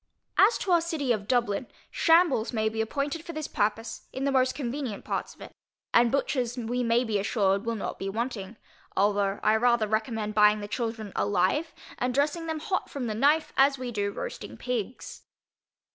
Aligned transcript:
As 0.39 0.57
to 0.57 0.71
our 0.71 0.81
City 0.81 1.11
of 1.11 1.27
Dublin, 1.27 1.67
shambles 1.91 2.51
may 2.51 2.69
be 2.69 2.81
appointed 2.81 3.23
for 3.23 3.33
this 3.33 3.47
purpose, 3.47 4.07
in 4.11 4.23
the 4.23 4.31
most 4.31 4.55
convenient 4.55 5.05
parts 5.05 5.35
of 5.35 5.41
it, 5.41 5.51
and 5.93 6.11
butchers 6.11 6.57
we 6.57 6.81
may 6.81 7.03
be 7.03 7.19
assured 7.19 7.67
will 7.67 7.75
not 7.75 7.99
be 7.99 8.09
wanting; 8.09 8.57
although 8.97 9.39
I 9.43 9.55
rather 9.57 9.85
recommend 9.87 10.33
buying 10.33 10.59
the 10.59 10.67
children 10.67 11.13
alive, 11.15 11.71
and 11.99 12.15
dressing 12.15 12.47
them 12.47 12.61
hot 12.61 12.89
from 12.89 13.05
the 13.05 13.13
knife, 13.13 13.53
as 13.55 13.77
we 13.77 13.91
do 13.91 14.09
roasting 14.11 14.57
pigs. 14.57 15.21